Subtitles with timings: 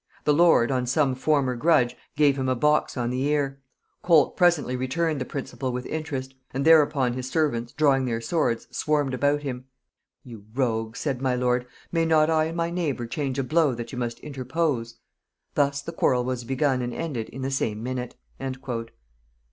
[0.23, 3.61] The lord, on some former grudge, gave him a box on the ear:
[4.01, 9.13] Colt presently returned the principal with interest; and thereupon his servants drawing their swords, swarmed
[9.13, 9.65] about him.
[10.23, 13.91] 'You rogues,' said my lord, 'may not I and my neighbour change a blow but
[13.91, 14.95] you must interpose?'
[15.53, 18.83] Thus the quarrel was begun and ended in the same minute." [Note 37: "Worthies" in
[18.87, 18.91] Herts.